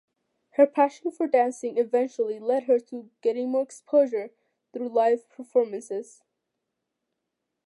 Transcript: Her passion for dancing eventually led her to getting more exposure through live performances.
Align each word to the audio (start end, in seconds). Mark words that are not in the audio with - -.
Her 0.53 0.65
passion 0.65 1.11
for 1.11 1.27
dancing 1.27 1.77
eventually 1.77 2.39
led 2.39 2.63
her 2.63 2.79
to 2.79 3.11
getting 3.21 3.49
more 3.51 3.61
exposure 3.61 4.31
through 4.73 4.89
live 4.89 5.29
performances. 5.29 6.23